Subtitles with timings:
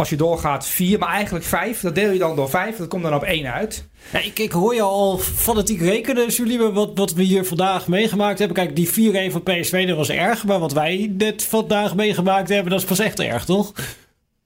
[0.00, 1.80] als je doorgaat vier, maar eigenlijk vijf.
[1.80, 2.76] Dat deel je dan door vijf.
[2.76, 3.88] Dat komt dan op één uit.
[4.12, 8.38] Ja, ik, ik hoor je al fanatiek rekenen, jullie, wat, wat we hier vandaag meegemaakt
[8.38, 8.56] hebben.
[8.56, 10.46] Kijk, die 4-1 van PSV, dat was erg.
[10.46, 13.72] Maar wat wij net vandaag meegemaakt hebben, dat is pas echt erg, toch?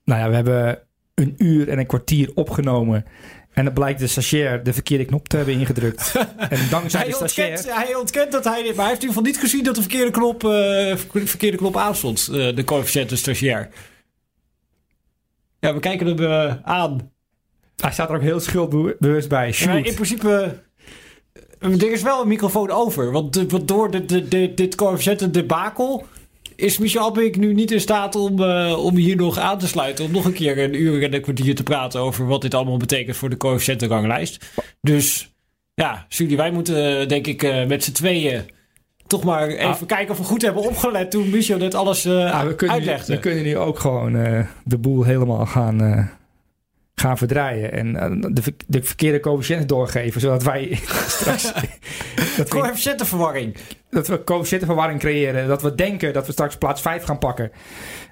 [0.04, 0.78] Nou ja, we hebben
[1.14, 3.04] een uur en een kwartier opgenomen.
[3.52, 6.14] En dan blijkt de stagiair de verkeerde knop te hebben ingedrukt.
[6.48, 7.50] en dankzij hij de stagiair...
[7.50, 8.74] Ontkent, hij ontkent dat hij dit...
[8.74, 11.76] Maar hij heeft in ieder geval niet gezien dat de verkeerde knop, uh, verkeerde knop
[11.76, 12.28] aanstond.
[12.32, 13.68] Uh, de coëfficiënte stagiair.
[15.64, 17.10] Ja, we kijken hem uh, aan.
[17.76, 19.54] Hij staat er ook heel schuldbewust bij.
[19.56, 20.62] Ja, in principe...
[21.58, 23.12] Er is wel een microfoon over.
[23.12, 26.06] Want, want door de, de, de, dit coëfficiënte debakel
[26.56, 30.04] is Michel Abbeek nu niet in staat om, uh, om hier nog aan te sluiten.
[30.04, 32.76] Om nog een keer een uur en een kwartier te praten over wat dit allemaal
[32.76, 34.44] betekent voor de coëfficiëntenranglijst.
[34.80, 35.34] Dus
[35.74, 38.44] ja, jullie, wij moeten denk ik uh, met z'n tweeën
[39.06, 39.86] toch maar even ah.
[39.86, 43.10] kijken of we goed hebben opgelet toen Michel dit alles uh, ah, we kunnen uitlegde.
[43.10, 44.12] Nu, we kunnen nu ook gewoon
[44.64, 46.10] de boel helemaal gaan
[46.94, 47.72] gaan verdraaien.
[47.72, 51.52] En de, de verkeerde coëfficiënten doorgeven, zodat wij straks...
[52.48, 53.56] coëfficiëntenverwarring.
[53.90, 55.48] Dat we coëfficiëntenverwarring creëren.
[55.48, 57.52] Dat we denken dat we straks plaats 5 gaan pakken.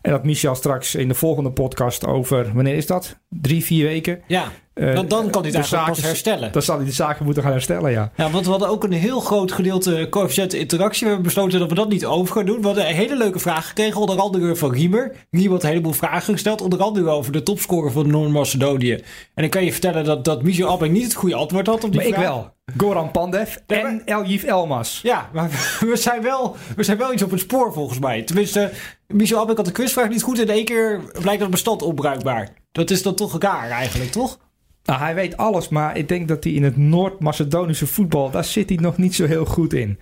[0.02, 2.50] En dat Michel straks in de volgende podcast over...
[2.54, 3.18] Wanneer is dat?
[3.28, 4.22] Drie, vier weken?
[4.27, 4.52] Ja.
[4.74, 6.52] Uh, dan, dan kan hij het eigenlijk pas herstellen.
[6.52, 8.10] Dan zal hij de zaken moeten gaan herstellen, ja.
[8.16, 11.00] Ja, want we hadden ook een heel groot gedeelte coëfficiënte interactie.
[11.02, 12.60] We hebben besloten dat we dat niet over gaan doen.
[12.60, 15.12] We hadden een hele leuke vraag gekregen, onder andere van Riemer.
[15.30, 19.02] Riemer had een heleboel vragen gesteld, onder andere over de topscorer van Noord-Macedonië.
[19.34, 21.92] En ik kan je vertellen dat, dat Michel Abbeck niet het goede antwoord had op
[21.92, 22.22] die maar vraag.
[22.22, 22.52] ik wel.
[22.76, 25.00] Goran Pandev en Eljif Elmas.
[25.02, 25.50] Ja, maar
[25.90, 28.22] we zijn, wel, we zijn wel iets op het spoor volgens mij.
[28.22, 28.70] Tenminste,
[29.06, 32.48] Michel Abbeck had de quizvraag niet goed en in één keer blijkt dat bestand onbruikbaar.
[32.72, 34.38] Dat is dan toch raar eigenlijk, toch?
[34.84, 38.69] Nou, hij weet alles, maar ik denk dat hij in het Noord-Macedonische voetbal, daar zit
[38.69, 39.98] hij nog niet zo heel goed in.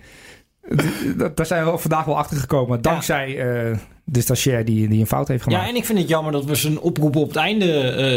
[1.33, 2.81] Daar zijn we vandaag wel achter gekomen.
[2.81, 5.63] Dankzij uh, de stagiair die, die een fout heeft gemaakt.
[5.63, 7.65] Ja, en ik vind het jammer dat we zijn oproep op het einde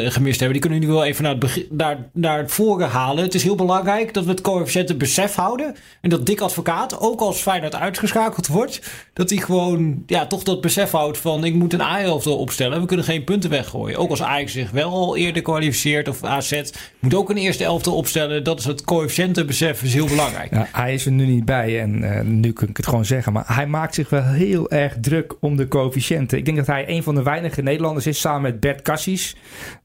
[0.04, 0.60] uh, gemist hebben.
[0.60, 3.24] Die kunnen we nu wel even naar het, begin, naar, naar het voren halen.
[3.24, 5.74] Het is heel belangrijk dat we het coëfficiënte besef houden.
[6.00, 8.80] En dat Dick Advocaat, ook als Feyenoord uitgeschakeld wordt...
[9.12, 11.44] dat hij gewoon ja, toch dat besef houdt van...
[11.44, 12.80] ik moet een A-elftal opstellen.
[12.80, 13.98] We kunnen geen punten weggooien.
[13.98, 16.62] Ook als Ajax zich wel al eerder kwalificeert of AZ...
[16.98, 18.44] moet ook een eerste elftal opstellen.
[18.44, 20.54] Dat is het coëfficiënte besef is heel belangrijk.
[20.54, 23.32] Ja, hij is er nu niet bij en uh, nu kan ik het gewoon zeggen.
[23.32, 26.38] Maar hij maakt zich wel heel erg druk om de coëfficiënten.
[26.38, 29.36] Ik denk dat hij een van de weinige Nederlanders is samen met Bert Cassis.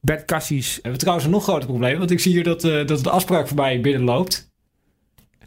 [0.02, 0.76] Bert Cassis.
[0.76, 1.98] We hebben trouwens een nog groter probleem.
[1.98, 4.52] Want ik zie hier dat, uh, dat de afspraak voor mij binnenloopt.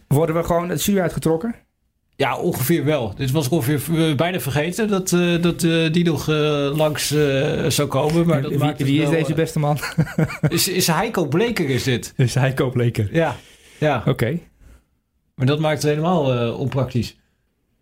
[0.08, 1.54] Worden we gewoon het stuur uitgetrokken?
[2.16, 3.14] Ja, ongeveer wel.
[3.14, 6.36] Dit was ongeveer bijna vergeten dat, uh, dat uh, die nog uh,
[6.76, 7.08] langs
[7.68, 8.26] zou komen.
[8.26, 9.78] Maar dat wie, maakt wie is wel, deze beste man?
[10.48, 12.12] is, is Heiko Bleker is dit?
[12.16, 13.08] Is Heiko Bleker?
[13.12, 13.36] Ja.
[13.78, 13.96] ja.
[13.98, 14.10] Oké.
[14.10, 14.48] Okay.
[15.34, 17.16] Maar dat maakt het helemaal onpraktisch.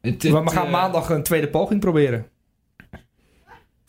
[0.01, 2.27] Het, het, we gaan maandag een tweede poging proberen.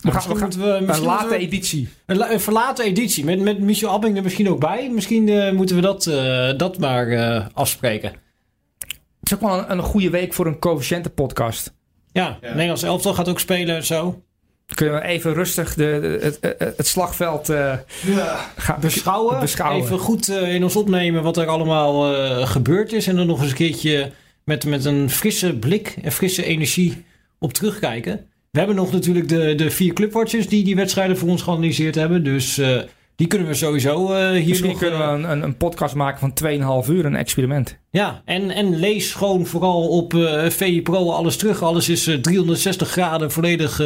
[0.02, 1.88] We gaan, we gaan, we, een late we, editie.
[2.06, 3.24] Een, een, verlaten editie.
[3.24, 4.90] Met, met Michel Abbing er misschien ook bij.
[4.90, 8.12] Misschien uh, moeten we dat, uh, dat maar uh, afspreken.
[8.80, 11.74] Het is ook wel een, een goede week voor een coëfficiënte podcast.
[12.12, 12.48] Ja, ja.
[12.48, 14.22] Nederlands elftal gaat ook spelen en zo.
[14.74, 18.50] Kunnen we even rustig de, de het, het, slagveld ja.
[18.56, 19.82] gaan beschouwen, beschouwen.
[19.82, 22.14] Even goed in ons opnemen wat er allemaal
[22.46, 23.06] gebeurd is.
[23.06, 24.12] En dan nog eens een keertje
[24.44, 27.04] met, met een frisse blik en frisse energie
[27.38, 28.30] op terugkijken.
[28.52, 32.24] We hebben nog natuurlijk de, de vier clubwatchers die die wedstrijden voor ons geanalyseerd hebben.
[32.24, 32.80] Dus uh,
[33.16, 36.32] die kunnen we sowieso uh, hier Misschien nog, kunnen we een, een, een, podcast maken
[36.34, 37.78] van 2,5 uur, een experiment.
[37.90, 41.62] Ja, en, en lees gewoon vooral op uh, VI Pro alles terug.
[41.62, 43.80] Alles is 360 graden volledig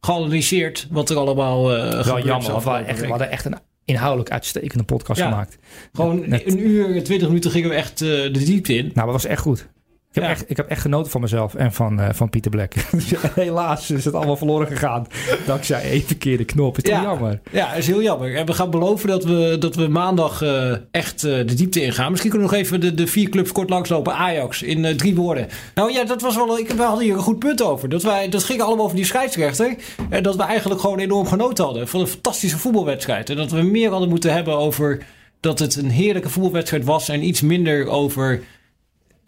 [0.00, 4.30] geanalyseerd wat er allemaal uh, Wel jammer, want we, echt, we hadden echt een inhoudelijk
[4.30, 5.58] uitstekende podcast ja, gemaakt.
[5.92, 6.46] Gewoon Net.
[6.46, 8.84] een uur, 20 minuten gingen we echt de diepte in.
[8.94, 9.68] Nou, dat was echt goed.
[10.12, 10.30] Ik heb, ja.
[10.30, 12.72] echt, ik heb echt genoten van mezelf en van, uh, van Pieter Black.
[13.34, 15.06] Helaas is het allemaal verloren gegaan.
[15.46, 16.78] Dankzij één verkeerde knop.
[16.78, 17.02] Is ja.
[17.02, 17.40] jammer?
[17.50, 18.36] Ja, is heel jammer.
[18.36, 22.10] En we gaan beloven dat we, dat we maandag uh, echt uh, de diepte ingaan.
[22.10, 24.14] Misschien kunnen we nog even de, de vier clubs kort langslopen.
[24.14, 25.48] Ajax in drie woorden.
[25.74, 26.58] Nou ja, dat was wel.
[26.58, 27.88] Ik, we hadden hier een goed punt over.
[27.88, 29.76] Dat, wij, dat ging allemaal over die scheidsrechter.
[30.08, 33.30] En dat we eigenlijk gewoon enorm genoten hadden van een fantastische voetbalwedstrijd.
[33.30, 35.02] En dat we meer hadden moeten hebben over
[35.40, 37.08] dat het een heerlijke voetbalwedstrijd was.
[37.08, 38.42] En iets minder over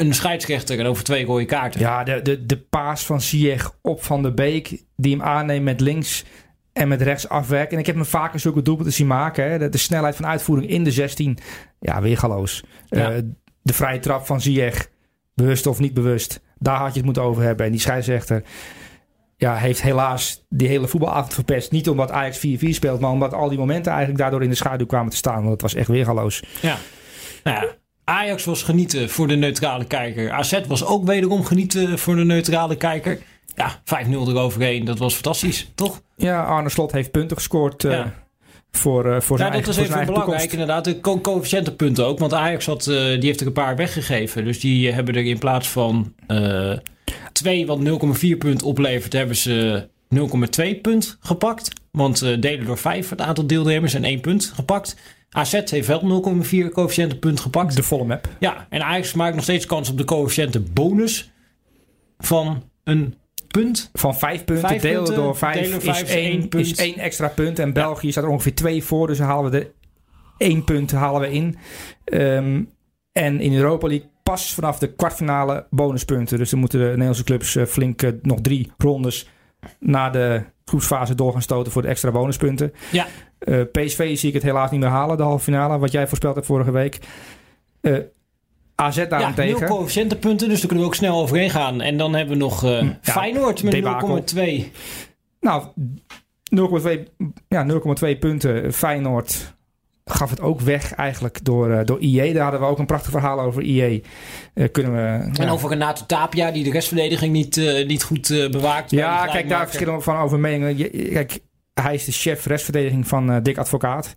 [0.06, 1.80] een scheidsrechter en over twee rode kaarten.
[1.80, 5.80] Ja, de, de, de paas van Ziyech op Van der Beek, die hem aanneemt met
[5.80, 6.24] links
[6.72, 7.72] en met rechts afwerken.
[7.72, 9.50] En ik heb me vaker zulke doelpunten zien maken.
[9.50, 9.58] Hè.
[9.58, 11.38] De, de, snelheid van uitvoering in de 16,
[11.80, 12.64] ja, weergaloos.
[12.88, 13.12] Ja.
[13.12, 13.18] Uh,
[13.62, 14.88] de vrije trap van Ziyech,
[15.34, 17.66] bewust of niet bewust, daar had je het moeten over hebben.
[17.66, 18.42] En die scheidsrechter
[19.36, 21.70] ja, heeft helaas die hele voetbalavond verpest.
[21.70, 24.86] Niet omdat Ajax 4-4 speelt, maar omdat al die momenten eigenlijk daardoor in de schaduw
[24.86, 25.40] kwamen te staan.
[25.40, 26.42] Want het was echt weergaloos.
[26.60, 26.76] Ja,
[27.44, 30.32] nou ja, Ajax was genieten voor de neutrale kijker.
[30.32, 33.18] AZ was ook wederom genieten voor de neutrale kijker.
[33.54, 34.84] Ja, 5-0 eroverheen.
[34.84, 36.02] Dat was fantastisch, toch?
[36.16, 37.84] Ja, Arne Slot heeft punten gescoord.
[37.84, 38.04] Uh,
[38.70, 40.84] voor, uh, voor ja, zijn dat is even belangrijk inderdaad.
[40.84, 42.18] De co coëfficiëntenpunten ook.
[42.18, 44.44] Want Ajax had, uh, die heeft er een paar weggegeven.
[44.44, 46.72] Dus die hebben er in plaats van uh,
[47.32, 47.78] 2 wat
[48.24, 49.12] 0,4 punt oplevert...
[49.12, 51.70] hebben ze 0,2 punt gepakt.
[51.90, 54.96] Want delen door 5 het aantal deelnemers en 1 punt gepakt.
[55.32, 57.76] AZ heeft wel 0,4 coëfficiëntenpunt gepakt.
[57.76, 58.28] De volle map.
[58.38, 61.32] Ja, en Ajax maakt nog steeds kans op de coëfficiëntenbonus
[62.18, 63.14] van een
[63.48, 63.90] punt.
[63.92, 66.48] Van 5 punten, Vijf delen punten, door 5 delen door is, vijf is één 1
[66.48, 66.66] punt.
[66.66, 67.58] is één extra punt.
[67.58, 69.70] En België staat er ongeveer 2 voor, dus dan halen we er
[70.38, 71.56] 1 punt halen we in.
[72.04, 72.68] Um,
[73.12, 76.38] en in Europa League pas vanaf de kwartfinale bonuspunten.
[76.38, 79.28] Dus dan moeten de Nederlandse clubs uh, flink uh, nog drie rondes
[79.78, 82.72] na de groepsfase door gaan stoten voor de extra bonuspunten.
[82.92, 83.06] Ja.
[83.44, 86.34] Uh, PSV zie ik het helaas niet meer halen, de halve finale, wat jij voorspeld
[86.34, 86.98] hebt vorige week.
[87.80, 87.98] Uh,
[88.74, 89.60] AZ Ja, daarentegen.
[89.60, 91.80] nul coëfficiëntenpunten, dus daar kunnen we ook snel overheen gaan.
[91.80, 94.24] En dan hebben we nog uh, Ja, Feyenoord met debakel.
[94.34, 94.64] 0,2.
[95.40, 95.64] Nou,
[96.56, 96.90] 0,2
[97.48, 97.66] ja,
[98.12, 98.72] 0,2 punten.
[98.72, 99.54] Feyenoord
[100.04, 102.32] gaf het ook weg eigenlijk door, door IE.
[102.32, 104.02] Daar hadden we ook een prachtig verhaal over IE.
[104.54, 105.50] Uh, kunnen we, En ja.
[105.50, 108.90] over Renato Tapia, die de restverdediging niet, uh, niet goed uh, bewaakt.
[108.90, 110.90] Ja, kijk, daar verschillen we van over meningen.
[111.12, 111.38] Kijk,
[111.74, 114.14] hij is de chef restverdediging van uh, Dick Advocaat.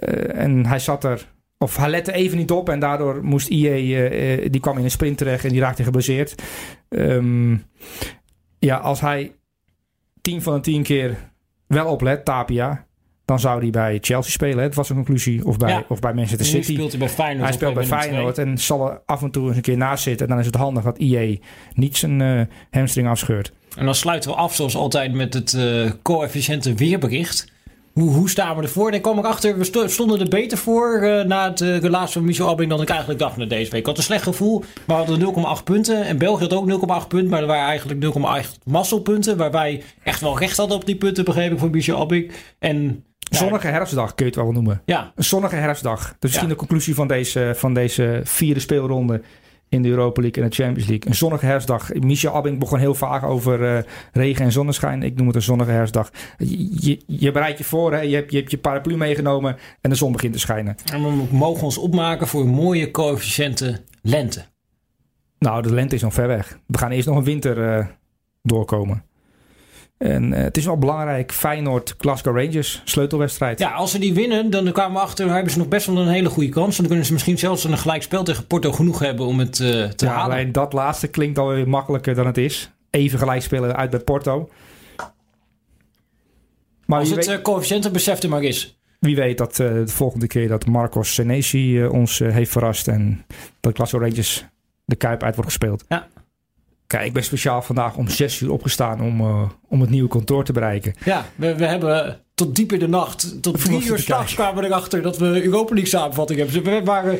[0.00, 4.40] Uh, en hij zat er, of hij lette even niet op en daardoor moest IE,
[4.40, 6.42] uh, die kwam in een sprint terecht en die raakte geblesseerd.
[6.88, 7.64] Um,
[8.58, 9.34] ja, als hij
[10.20, 11.16] 10 van de 10 keer
[11.66, 12.86] wel oplet, Tapia,
[13.24, 14.62] dan zou hij bij Chelsea spelen.
[14.64, 15.46] Het was een conclusie.
[15.46, 15.84] Of bij, Ja.
[15.88, 16.72] of bij Manchester Nu City.
[16.72, 17.44] speelt hij bij Feyenoord.
[17.44, 20.26] Hij speelt bij Feyenoord en zal er af en toe eens een keer naast zitten.
[20.26, 21.40] En dan is het handig dat IE
[21.74, 22.40] niet zijn uh,
[22.70, 23.52] hamstring afscheurt.
[23.76, 27.50] En dan sluiten we af zoals altijd met het uh, coëfficiënte weerbericht.
[27.92, 28.92] Hoe, hoe staan we ervoor?
[28.92, 32.24] Ik kwam erachter, we sto- stonden er beter voor uh, na het uh, relaas van
[32.24, 33.80] Michel Abbing dan ik eigenlijk dacht na deze week.
[33.80, 36.04] Ik had een slecht gevoel, maar we hadden 0,8 punten.
[36.04, 36.70] En België had ook
[37.02, 38.04] 0,8 punten, maar er waren eigenlijk
[38.44, 39.36] 0,8 masselpunten.
[39.36, 42.30] Waar wij echt wel recht hadden op die punten, begreep ik van Michel Abbing.
[42.58, 43.04] En
[43.36, 44.82] Zonnige herfstdag kun je het wel noemen.
[44.84, 46.00] ja, Een zonnige herfstdag.
[46.08, 46.52] Dus misschien Ja.
[46.52, 49.22] de conclusie van deze, van deze vierde speelronde
[49.68, 51.08] in de Europa League en de Champions League.
[51.08, 51.92] Een zonnige herfstdag.
[51.94, 53.82] Michel Abbing begon heel vaak over uh,
[54.12, 55.02] regen en zonneschijn.
[55.02, 56.10] Ik noem het een zonnige herfstdag.
[56.38, 58.00] Je, je, je bereidt je voor, hè?
[58.00, 60.76] Je, hebt, je hebt je paraplu meegenomen en de zon begint te schijnen.
[60.92, 64.44] en we mogen ons opmaken voor een mooie coëfficiënte lente.
[65.38, 66.58] Nou, de lente is nog ver weg.
[66.66, 67.86] We gaan eerst nog een winter uh,
[68.42, 69.04] doorkomen.
[70.02, 71.32] En uh, het is wel belangrijk.
[71.32, 73.58] Feyenoord, Glasgow Rangers, sleutelwedstrijd.
[73.58, 75.98] Ja, als ze die winnen, dan kwamen we achter, dan hebben ze nog best wel
[75.98, 76.76] een hele goede kans.
[76.76, 80.04] Dan kunnen ze misschien zelfs een gelijkspel tegen Porto genoeg hebben om het uh, te
[80.04, 80.34] ja, halen.
[80.34, 82.70] alleen dat laatste klinkt alweer makkelijker dan het is.
[82.90, 84.48] Even gelijk spelen uit bij Porto.
[86.86, 88.78] Maar Als het weet, uh, coëfficiëntenbesef er maar is.
[88.98, 92.88] wie weet dat uh, de volgende keer dat Marcos Senesi ons heeft verrast.
[92.88, 93.24] En
[93.60, 94.44] dat Glasgow Rangers
[94.84, 95.84] de Kuip uit wordt gespeeld.
[95.88, 96.08] Ja.
[96.92, 100.44] Kijk, ik ben speciaal vandaag om zes uur opgestaan om, uh, om het nieuwe kantoor
[100.44, 100.94] te bereiken.
[101.04, 104.68] Ja, we, we hebben tot diep in de nacht, tot drie uur s'nachts kwamen we
[104.68, 106.62] erachter dat we Europa League samenvatting hebben.
[106.64, 107.18] Dus we waren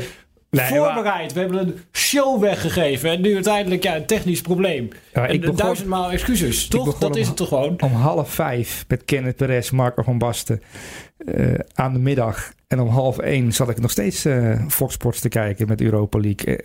[0.51, 1.33] Nee, voorbereid.
[1.33, 3.11] We hebben een show weggegeven.
[3.11, 4.89] En nu uiteindelijk ja, een technisch probleem.
[5.15, 6.67] Ja, ik begon- duizendmaal excuses.
[6.69, 6.99] Toch?
[6.99, 7.81] Dat om- is het toch gewoon?
[7.81, 10.63] Om half vijf met Kenneth Perez, Marco van Basten
[11.17, 12.53] eh, aan de middag.
[12.69, 16.19] En om half één zat ik nog steeds eh Fox Sports te kijken met Europa
[16.19, 16.59] League.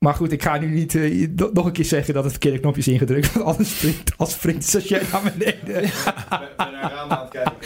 [0.00, 2.32] Eh, eh, maar goed, ik ga nu niet eh, nog een keer zeggen dat het
[2.32, 3.32] verkeerde knopje is ingedrukt.
[3.32, 5.64] Want anders springt, als springt Sascha naar beneden.
[5.64, 7.58] ben, ben naar raam aan het kijken.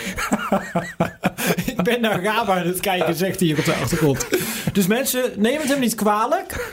[1.77, 4.26] Ik ben naar Raba aan het kijken, zegt hij hier op de achtergrond.
[4.73, 6.69] Dus mensen, neem het hem niet kwalijk.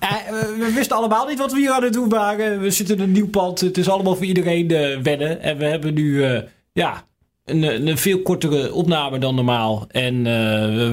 [0.00, 0.28] Eh,
[0.58, 2.60] we wisten allemaal niet wat we hier aan het doen waren.
[2.60, 3.60] We zitten in een nieuw pand.
[3.60, 5.40] Het is allemaal voor iedereen eh, wennen.
[5.40, 6.42] En we hebben nu eh,
[6.72, 7.04] ja,
[7.44, 9.84] een, een veel kortere opname dan normaal.
[9.88, 10.32] En eh,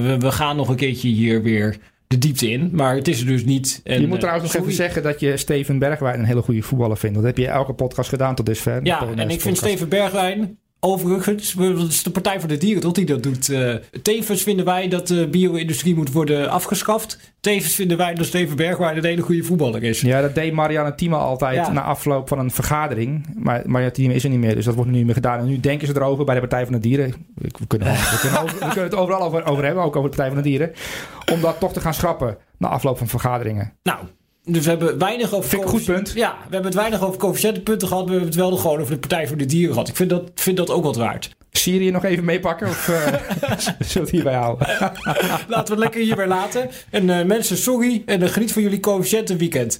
[0.02, 1.78] we, we gaan nog een keertje hier weer
[2.12, 2.70] de diepte in.
[2.72, 3.80] Maar het is er dus niet.
[3.84, 6.62] En, je moet eh, trouwens nog even zeggen dat je Steven Bergwijn een hele goede
[6.62, 7.16] voetballer vindt.
[7.16, 8.80] Dat heb je elke podcast gedaan tot dusver.
[8.82, 9.56] Ja, en ik vind.
[9.56, 13.48] Steven Bergwijn overigens, dat is de Partij voor de Dieren toch die dat doet.
[13.48, 17.18] Eh, tevens vinden wij dat de bio-industrie moet worden afgeschaft.
[17.40, 20.00] Tevens vinden wij dat Steven Bergwijn een hele goede voetballer is.
[20.00, 21.72] Ja, dat deed Marianne Thieme altijd Ja.
[21.72, 23.26] na afloop van een vergadering.
[23.36, 25.38] Maar Marianne Thieme is er niet meer, dus dat wordt nu niet meer gedaan.
[25.38, 27.14] En nu denken ze erover bij de Partij van de Dieren.
[27.34, 30.16] We kunnen, we kunnen, over- we kunnen het overal over, over hebben, ook over de
[30.16, 30.72] Partij van de Dieren.
[31.32, 33.72] Om dat toch te gaan schrappen na afloop van vergaderingen.
[33.82, 33.98] Nou,
[34.44, 35.48] dus we hebben weinig over...
[35.48, 36.12] Vind ik goed punt.
[36.14, 38.04] Ja, we hebben het weinig over coëfficiëntenpunten gehad.
[38.04, 39.88] We hebben het wel gewoon over de Partij voor de Dieren gehad.
[39.88, 41.30] Ik vind dat, vind dat ook wat waard.
[41.52, 42.68] Syrië nog even meepakken?
[42.68, 43.06] Of eh,
[43.58, 44.66] zullen we het hierbij houden?
[44.68, 46.70] Laten we het lekker hierbij laten.
[46.90, 48.02] En eh, mensen, sorry.
[48.06, 49.78] En eh, geniet van jullie coëfficiëntenweekend.